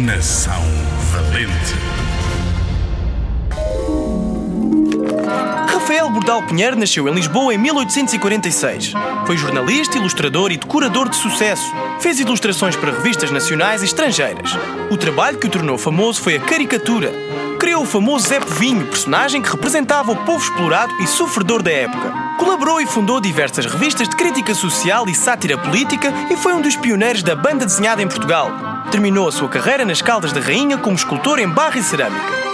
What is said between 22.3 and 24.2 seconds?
Colaborou e fundou diversas revistas de